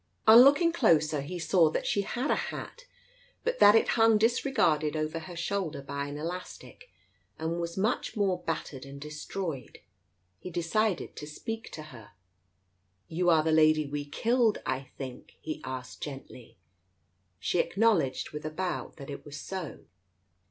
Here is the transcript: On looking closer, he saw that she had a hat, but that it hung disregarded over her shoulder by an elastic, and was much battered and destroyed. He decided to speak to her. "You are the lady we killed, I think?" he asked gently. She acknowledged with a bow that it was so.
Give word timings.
On 0.27 0.41
looking 0.41 0.71
closer, 0.71 1.21
he 1.21 1.37
saw 1.37 1.69
that 1.69 1.85
she 1.85 2.01
had 2.01 2.31
a 2.31 2.35
hat, 2.49 2.85
but 3.43 3.59
that 3.59 3.75
it 3.75 3.89
hung 3.89 4.17
disregarded 4.17 4.95
over 4.95 5.19
her 5.19 5.35
shoulder 5.35 5.79
by 5.79 6.07
an 6.07 6.17
elastic, 6.17 6.89
and 7.37 7.59
was 7.61 7.77
much 7.77 8.15
battered 8.43 8.83
and 8.83 8.99
destroyed. 8.99 9.77
He 10.39 10.49
decided 10.49 11.15
to 11.17 11.27
speak 11.27 11.69
to 11.73 11.83
her. 11.93 12.13
"You 13.09 13.29
are 13.29 13.43
the 13.43 13.51
lady 13.51 13.85
we 13.85 14.03
killed, 14.05 14.57
I 14.65 14.89
think?" 14.97 15.35
he 15.39 15.61
asked 15.63 16.01
gently. 16.01 16.57
She 17.39 17.59
acknowledged 17.59 18.31
with 18.31 18.43
a 18.43 18.49
bow 18.49 18.93
that 18.97 19.11
it 19.11 19.23
was 19.23 19.39
so. 19.39 19.85